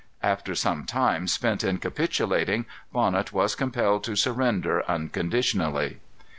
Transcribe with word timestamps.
After 0.23 0.55
some 0.55 0.85
time 0.85 1.27
spent 1.27 1.63
in 1.63 1.77
capitulating, 1.77 2.65
Bonnet 2.91 3.31
was 3.33 3.53
compelled 3.53 4.03
to 4.05 4.15
surrender 4.15 4.83
unconditionally. 4.89 5.99